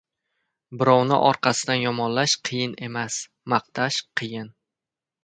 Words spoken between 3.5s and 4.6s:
maqtash qiyin.